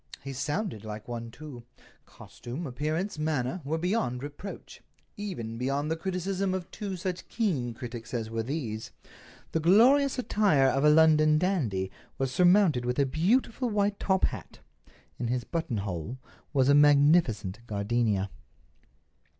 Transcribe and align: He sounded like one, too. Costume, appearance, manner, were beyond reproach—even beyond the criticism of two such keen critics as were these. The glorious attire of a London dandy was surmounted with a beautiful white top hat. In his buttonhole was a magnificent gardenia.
He 0.23 0.33
sounded 0.33 0.83
like 0.83 1.07
one, 1.07 1.29
too. 1.29 1.61
Costume, 2.07 2.65
appearance, 2.65 3.19
manner, 3.19 3.61
were 3.63 3.77
beyond 3.77 4.23
reproach—even 4.23 5.59
beyond 5.59 5.91
the 5.91 5.95
criticism 5.95 6.55
of 6.55 6.71
two 6.71 6.97
such 6.97 7.27
keen 7.27 7.75
critics 7.75 8.11
as 8.11 8.27
were 8.27 8.41
these. 8.41 8.89
The 9.51 9.59
glorious 9.59 10.17
attire 10.17 10.65
of 10.69 10.83
a 10.83 10.89
London 10.89 11.37
dandy 11.37 11.91
was 12.17 12.31
surmounted 12.31 12.83
with 12.83 12.97
a 12.97 13.05
beautiful 13.05 13.69
white 13.69 13.99
top 13.99 14.25
hat. 14.25 14.57
In 15.19 15.27
his 15.27 15.43
buttonhole 15.43 16.17
was 16.51 16.67
a 16.67 16.73
magnificent 16.73 17.59
gardenia. 17.67 18.31